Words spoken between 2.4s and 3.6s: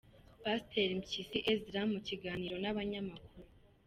n’abanyamakuru